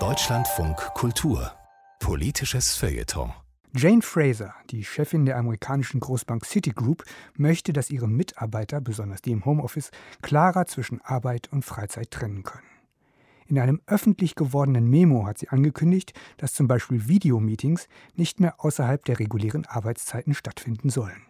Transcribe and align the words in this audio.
Deutschlandfunk 0.00 0.76
Kultur 0.94 1.52
Politisches 2.00 2.74
Feuilleton 2.74 3.32
Jane 3.72 4.02
Fraser, 4.02 4.52
die 4.70 4.82
Chefin 4.82 5.26
der 5.26 5.36
amerikanischen 5.36 6.00
Großbank 6.00 6.44
Citigroup, 6.44 7.04
möchte, 7.36 7.72
dass 7.72 7.90
ihre 7.90 8.08
Mitarbeiter, 8.08 8.80
besonders 8.80 9.22
die 9.22 9.30
im 9.30 9.44
Homeoffice, 9.44 9.92
klarer 10.22 10.66
zwischen 10.66 11.02
Arbeit 11.02 11.52
und 11.52 11.64
Freizeit 11.64 12.10
trennen 12.10 12.42
können. 12.42 12.66
In 13.46 13.60
einem 13.60 13.80
öffentlich 13.86 14.34
gewordenen 14.34 14.90
Memo 14.90 15.24
hat 15.28 15.38
sie 15.38 15.50
angekündigt, 15.50 16.14
dass 16.38 16.52
zum 16.52 16.66
Beispiel 16.66 17.06
Videomeetings 17.06 17.86
nicht 18.16 18.40
mehr 18.40 18.56
außerhalb 18.58 19.04
der 19.04 19.20
regulären 19.20 19.66
Arbeitszeiten 19.66 20.34
stattfinden 20.34 20.90
sollen. 20.90 21.22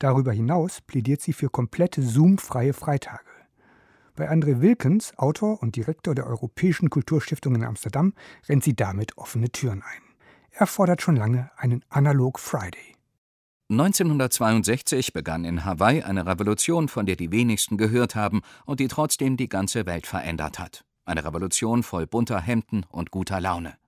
Darüber 0.00 0.32
hinaus 0.32 0.80
plädiert 0.80 1.20
sie 1.20 1.32
für 1.32 1.48
komplette 1.48 2.02
Zoom-freie 2.02 2.72
Freitage. 2.72 3.20
Bei 4.14 4.30
André 4.30 4.60
Wilkens, 4.60 5.16
Autor 5.16 5.62
und 5.62 5.74
Direktor 5.74 6.14
der 6.14 6.26
Europäischen 6.26 6.90
Kulturstiftung 6.90 7.54
in 7.54 7.64
Amsterdam, 7.64 8.12
rennt 8.46 8.62
sie 8.62 8.76
damit 8.76 9.16
offene 9.16 9.50
Türen 9.50 9.82
ein. 9.82 10.02
Er 10.50 10.66
fordert 10.66 11.00
schon 11.00 11.16
lange 11.16 11.50
einen 11.56 11.82
Analog 11.88 12.38
Friday. 12.38 12.96
1962 13.70 15.14
begann 15.14 15.46
in 15.46 15.64
Hawaii 15.64 16.02
eine 16.02 16.26
Revolution, 16.26 16.88
von 16.88 17.06
der 17.06 17.16
die 17.16 17.32
wenigsten 17.32 17.78
gehört 17.78 18.14
haben 18.14 18.42
und 18.66 18.80
die 18.80 18.88
trotzdem 18.88 19.38
die 19.38 19.48
ganze 19.48 19.86
Welt 19.86 20.06
verändert 20.06 20.58
hat. 20.58 20.84
Eine 21.06 21.24
Revolution 21.24 21.82
voll 21.82 22.06
bunter 22.06 22.38
Hemden 22.38 22.84
und 22.90 23.10
guter 23.10 23.40
Laune. 23.40 23.78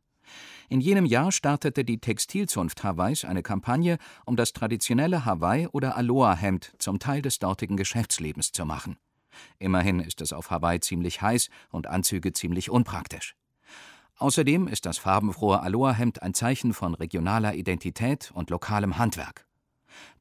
In 0.70 0.80
jenem 0.80 1.05
Jahr 1.05 1.33
startete 1.33 1.84
die 1.84 1.98
Textilzunft 1.98 2.83
Hawaiis 2.83 3.27
eine 3.27 3.42
Kampagne, 3.42 3.98
um 4.25 4.36
das 4.36 4.55
traditionelle 4.55 5.27
Hawaii- 5.27 5.69
oder 5.69 5.98
Aloha-Hemd 5.98 6.72
zum 6.78 6.98
Teil 6.98 7.20
des 7.20 7.38
dortigen 7.38 7.77
Geschäftslebens 7.77 8.52
zu 8.52 8.64
machen. 8.64 8.97
Immerhin 9.59 10.01
ist 10.01 10.20
es 10.20 10.33
auf 10.33 10.51
Hawaii 10.51 10.80
ziemlich 10.80 11.23
heiß 11.23 11.48
und 11.70 11.87
Anzüge 11.87 12.33
ziemlich 12.33 12.70
unpraktisch. 12.70 13.37
Außerdem 14.19 14.69
ist 14.69 14.87
das 14.87 14.98
farbenfrohe 14.98 15.61
Aloha-Hemd 15.61 16.22
ein 16.22 16.34
Zeichen 16.34 16.72
von 16.72 16.95
regionaler 16.95 17.55
Identität 17.55 18.31
und 18.34 18.50
lokalem 18.50 18.98
Handwerk. 18.98 19.47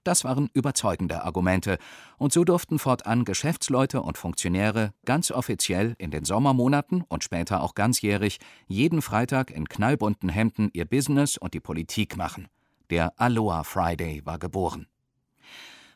Das 0.04 0.24
waren 0.24 0.50
überzeugende 0.54 1.24
Argumente, 1.24 1.78
und 2.18 2.34
so 2.34 2.44
durften 2.44 2.78
fortan 2.78 3.26
Geschäftsleute 3.26 4.02
und 4.02 4.18
Funktionäre 4.18 4.94
ganz 5.06 5.32
offiziell 5.32 5.96
in 5.98 6.12
den 6.12 6.26
Sommermonaten 6.26 7.04
und 7.08 7.24
später 7.24 7.62
auch 7.64 7.74
ganzjährig 7.74 8.40
jeden 8.68 9.02
Freitag 9.02 9.52
in 9.52 9.68
knallbunten 9.70 10.30
Hemden 10.30 10.70
ihr 10.74 10.86
Business 10.86 11.38
und 11.38 11.54
die 11.54 11.60
Politik 11.60 12.18
machen. 12.18 12.48
Der 12.90 13.14
Aloha 13.18 13.64
Friday 13.64 14.26
war 14.26 14.40
geboren. 14.40 14.88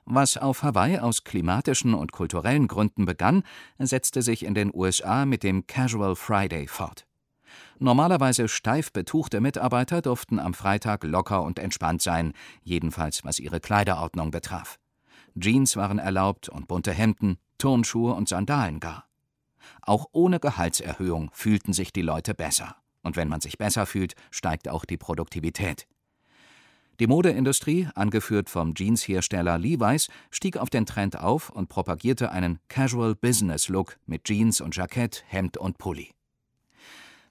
Was 0.10 0.38
auf 0.38 0.64
Hawaii 0.64 1.00
aus 1.00 1.26
klimatischen 1.26 1.94
und 1.94 2.14
kulturellen 2.14 2.70
Gründen 2.70 3.04
begann, 3.04 3.44
setzte 3.78 4.22
sich 4.22 4.46
in 4.46 4.54
den 4.54 4.72
USA 4.74 5.26
mit 5.26 5.44
dem 5.44 5.68
Casual 5.68 6.16
Friday 6.16 6.66
fort. 6.66 7.06
Normalerweise 7.78 8.48
steif 8.48 8.94
betuchte 8.94 9.42
Mitarbeiter 9.42 10.02
durften 10.02 10.40
am 10.40 10.54
Freitag 10.54 11.04
locker 11.04 11.44
und 11.44 11.60
entspannt 11.60 12.02
sein, 12.02 12.32
jedenfalls 12.64 13.26
was 13.26 13.38
ihre 13.40 13.60
Kleiderordnung 13.60 14.32
betraf. 14.32 14.80
Jeans 15.38 15.76
waren 15.76 16.00
erlaubt 16.00 16.48
und 16.48 16.70
bunte 16.70 16.94
Hemden, 16.94 17.38
Turnschuhe 17.58 18.14
und 18.14 18.30
Sandalen 18.30 18.80
gar. 18.80 19.10
Auch 19.82 20.06
ohne 20.14 20.40
Gehaltserhöhung 20.40 21.32
fühlten 21.34 21.74
sich 21.74 21.92
die 21.92 22.02
Leute 22.02 22.34
besser. 22.34 22.78
Und 23.04 23.18
wenn 23.18 23.28
man 23.28 23.42
sich 23.42 23.58
besser 23.58 23.86
fühlt, 23.86 24.16
steigt 24.32 24.70
auch 24.70 24.86
die 24.86 24.98
Produktivität. 24.98 25.86
Die 27.00 27.06
Modeindustrie, 27.06 27.88
angeführt 27.94 28.50
vom 28.50 28.74
Jeanshersteller 28.76 29.60
Levi's, 29.60 30.08
stieg 30.32 30.58
auf 30.58 30.72
den 30.72 30.88
Trend 30.88 31.20
auf 31.20 31.52
und 31.52 31.70
propagierte 31.70 32.32
einen 32.32 32.60
Casual 32.70 33.14
Business 33.14 33.70
Look 33.70 33.98
mit 34.08 34.24
Jeans 34.24 34.62
und 34.62 34.76
Jackett, 34.76 35.24
Hemd 35.28 35.58
und 35.58 35.78
Pulli. 35.78 36.12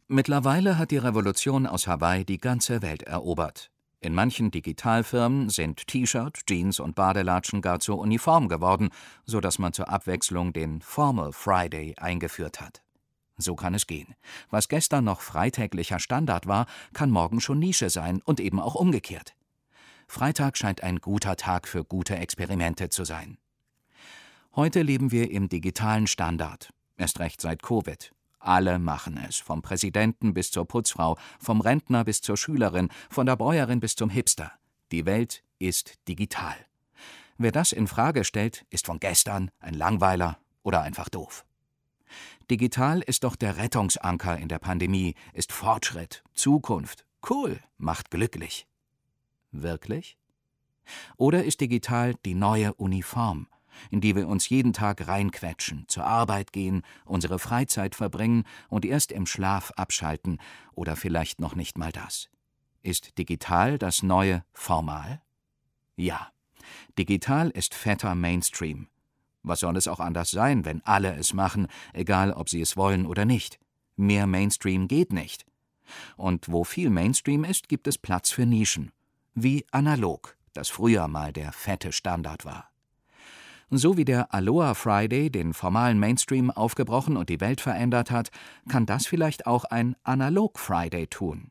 Mittlerweile 0.06 0.78
hat 0.78 0.92
die 0.92 0.98
Revolution 0.98 1.66
aus 1.66 1.88
Hawaii 1.88 2.24
die 2.24 2.38
ganze 2.38 2.80
Welt 2.80 3.02
erobert. 3.02 3.72
In 3.98 4.14
manchen 4.14 4.52
Digitalfirmen 4.52 5.48
sind 5.48 5.88
T-Shirt, 5.88 6.46
Jeans 6.46 6.78
und 6.78 6.94
Badelatschen 6.94 7.60
gar 7.60 7.80
zur 7.80 7.98
Uniform 7.98 8.48
geworden, 8.48 8.90
so 9.24 9.40
dass 9.40 9.58
man 9.58 9.72
zur 9.72 9.88
Abwechslung 9.88 10.52
den 10.52 10.80
Formal 10.80 11.32
Friday 11.32 11.96
eingeführt 11.96 12.60
hat. 12.60 12.82
So 13.36 13.56
kann 13.56 13.74
es 13.74 13.88
gehen. 13.88 14.14
Was 14.48 14.68
gestern 14.68 15.04
noch 15.04 15.22
freitäglicher 15.22 15.98
Standard 15.98 16.46
war, 16.46 16.66
kann 16.92 17.10
morgen 17.10 17.40
schon 17.40 17.58
Nische 17.58 17.90
sein 17.90 18.22
und 18.24 18.38
eben 18.38 18.60
auch 18.60 18.76
umgekehrt. 18.76 19.34
Freitag 20.06 20.56
scheint 20.56 20.82
ein 20.82 20.98
guter 21.00 21.36
Tag 21.36 21.68
für 21.68 21.84
gute 21.84 22.16
Experimente 22.16 22.88
zu 22.88 23.04
sein. 23.04 23.38
Heute 24.54 24.82
leben 24.82 25.12
wir 25.12 25.30
im 25.30 25.48
digitalen 25.48 26.06
Standard, 26.06 26.72
erst 26.96 27.20
recht 27.20 27.40
seit 27.40 27.62
Covid. 27.62 28.12
Alle 28.38 28.78
machen 28.78 29.18
es, 29.28 29.36
vom 29.36 29.60
Präsidenten 29.60 30.32
bis 30.32 30.50
zur 30.50 30.66
Putzfrau, 30.66 31.18
vom 31.38 31.60
Rentner 31.60 32.04
bis 32.04 32.20
zur 32.20 32.36
Schülerin, 32.36 32.88
von 33.10 33.26
der 33.26 33.36
Bäuerin 33.36 33.80
bis 33.80 33.96
zum 33.96 34.08
Hipster. 34.08 34.52
Die 34.92 35.04
Welt 35.04 35.42
ist 35.58 35.94
digital. 36.06 36.54
Wer 37.38 37.52
das 37.52 37.72
in 37.72 37.86
Frage 37.86 38.24
stellt, 38.24 38.64
ist 38.70 38.86
von 38.86 39.00
gestern 39.00 39.50
ein 39.60 39.74
Langweiler 39.74 40.38
oder 40.62 40.82
einfach 40.82 41.08
doof. 41.08 41.44
Digital 42.50 43.02
ist 43.02 43.24
doch 43.24 43.34
der 43.34 43.56
Rettungsanker 43.56 44.38
in 44.38 44.48
der 44.48 44.60
Pandemie, 44.60 45.16
ist 45.32 45.52
Fortschritt, 45.52 46.22
Zukunft. 46.32 47.04
Cool, 47.28 47.58
macht 47.76 48.10
glücklich. 48.10 48.66
Wirklich? 49.62 50.16
Oder 51.16 51.44
ist 51.44 51.60
digital 51.60 52.14
die 52.24 52.34
neue 52.34 52.74
Uniform, 52.74 53.48
in 53.90 54.00
die 54.00 54.14
wir 54.14 54.28
uns 54.28 54.48
jeden 54.48 54.72
Tag 54.72 55.06
reinquetschen, 55.06 55.84
zur 55.88 56.04
Arbeit 56.04 56.52
gehen, 56.52 56.82
unsere 57.04 57.38
Freizeit 57.38 57.94
verbringen 57.94 58.44
und 58.68 58.84
erst 58.84 59.12
im 59.12 59.26
Schlaf 59.26 59.72
abschalten 59.72 60.38
oder 60.72 60.96
vielleicht 60.96 61.40
noch 61.40 61.54
nicht 61.54 61.78
mal 61.78 61.92
das. 61.92 62.28
Ist 62.82 63.18
digital 63.18 63.78
das 63.78 64.02
neue 64.02 64.44
Formal? 64.52 65.22
Ja. 65.96 66.30
Digital 66.98 67.50
ist 67.50 67.74
fetter 67.74 68.14
Mainstream. 68.14 68.88
Was 69.42 69.60
soll 69.60 69.76
es 69.76 69.86
auch 69.86 70.00
anders 70.00 70.30
sein, 70.30 70.64
wenn 70.64 70.84
alle 70.84 71.14
es 71.14 71.32
machen, 71.32 71.68
egal 71.92 72.32
ob 72.32 72.48
sie 72.48 72.60
es 72.60 72.76
wollen 72.76 73.06
oder 73.06 73.24
nicht? 73.24 73.60
Mehr 73.96 74.26
Mainstream 74.26 74.88
geht 74.88 75.12
nicht. 75.12 75.46
Und 76.16 76.50
wo 76.50 76.64
viel 76.64 76.90
Mainstream 76.90 77.44
ist, 77.44 77.68
gibt 77.68 77.86
es 77.86 77.96
Platz 77.96 78.30
für 78.30 78.44
Nischen. 78.44 78.90
Wie 79.38 79.66
analog, 79.70 80.34
das 80.54 80.70
früher 80.70 81.08
mal 81.08 81.30
der 81.30 81.52
fette 81.52 81.92
Standard 81.92 82.46
war. 82.46 82.70
So 83.68 83.98
wie 83.98 84.06
der 84.06 84.32
Aloha 84.32 84.72
Friday 84.72 85.28
den 85.28 85.52
formalen 85.52 85.98
Mainstream 85.98 86.50
aufgebrochen 86.50 87.18
und 87.18 87.28
die 87.28 87.42
Welt 87.42 87.60
verändert 87.60 88.10
hat, 88.10 88.30
kann 88.70 88.86
das 88.86 89.06
vielleicht 89.06 89.46
auch 89.46 89.64
ein 89.64 89.94
Analog 90.04 90.58
Friday 90.58 91.06
tun. 91.06 91.50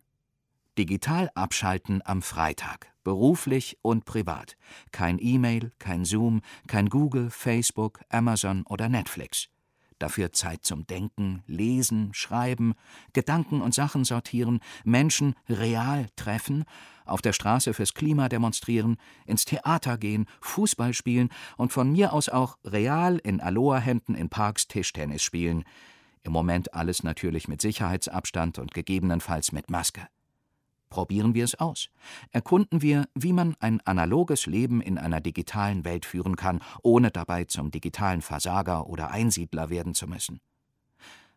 Digital 0.80 1.30
abschalten 1.36 2.02
am 2.04 2.24
Freitag, 2.24 2.88
beruflich 3.04 3.78
und 3.84 4.06
privat. 4.06 4.58
Kein 4.92 5.20
E-Mail, 5.22 5.72
kein 5.78 6.06
Zoom, 6.06 6.42
kein 6.66 6.90
Google, 6.90 7.30
Facebook, 7.30 8.00
Amazon 8.10 8.64
oder 8.68 8.90
Netflix. 8.90 9.50
Dafür 10.00 10.34
Zeit 10.34 10.66
zum 10.66 10.86
Denken, 10.88 11.44
Lesen, 11.48 12.14
Schreiben, 12.14 12.74
Gedanken 13.14 13.62
und 13.62 13.74
Sachen 13.74 14.04
sortieren, 14.04 14.60
Menschen 14.84 15.36
real 15.48 16.08
treffen, 16.16 16.66
auf 17.06 17.22
der 17.22 17.34
Straße 17.34 17.74
fürs 17.74 17.94
Klima 17.94 18.28
demonstrieren, 18.28 18.98
ins 19.26 19.46
Theater 19.46 19.98
gehen, 19.98 20.26
Fußball 20.42 20.94
spielen 20.94 21.30
und 21.56 21.72
von 21.72 21.92
mir 21.92 22.12
aus 22.12 22.30
auch 22.30 22.58
real 22.66 23.20
in 23.24 23.40
Aloha-Hemden 23.40 24.16
in 24.16 24.30
Parks 24.30 24.68
Tischtennis 24.68 25.24
spielen. 25.24 25.64
Im 26.24 26.34
Moment 26.34 26.74
alles 26.74 27.04
natürlich 27.04 27.48
mit 27.48 27.62
Sicherheitsabstand 27.62 28.60
und 28.60 28.74
gegebenenfalls 28.74 29.52
mit 29.52 29.70
Maske. 29.70 30.08
Probieren 30.96 31.34
wir 31.34 31.44
es 31.44 31.56
aus. 31.56 31.90
Erkunden 32.32 32.82
wir, 32.82 33.10
wie 33.14 33.34
man 33.34 33.58
ein 33.60 33.82
analoges 33.82 34.46
Leben 34.46 34.80
in 34.80 34.98
einer 34.98 35.20
digitalen 35.20 35.84
Welt 35.84 36.06
führen 36.06 36.38
kann, 36.38 36.62
ohne 36.84 37.12
dabei 37.12 37.44
zum 37.44 37.70
digitalen 37.70 38.22
Versager 38.22 38.88
oder 38.88 39.12
Einsiedler 39.12 39.70
werden 39.70 39.94
zu 39.94 40.08
müssen. 40.08 40.40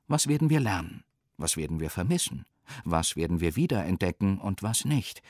Was 0.07 0.29
werden 0.29 0.49
wir 0.49 0.61
lernen? 0.61 1.03
Was 1.39 1.57
werden 1.57 1.81
wir 1.81 1.91
vermissen? 1.91 2.45
Was 2.85 3.17
werden 3.17 3.41
wir 3.41 3.57
wiederentdecken 3.57 4.39
und 4.39 4.63
was 4.63 4.85
nicht? 4.85 5.23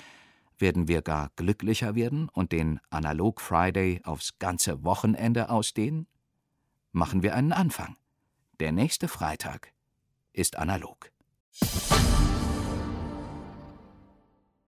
Werden 0.58 0.88
wir 0.88 1.00
gar 1.00 1.30
glücklicher 1.36 1.94
werden 1.94 2.28
und 2.28 2.52
den 2.52 2.80
Analog 2.90 3.40
Friday 3.40 4.02
aufs 4.04 4.38
ganze 4.38 4.84
Wochenende 4.84 5.48
ausdehnen? 5.48 6.06
Machen 6.92 7.22
wir 7.22 7.34
einen 7.34 7.54
Anfang. 7.54 7.96
Der 8.60 8.72
nächste 8.72 9.08
Freitag 9.08 9.72
ist 10.34 10.56
analog. 10.56 11.12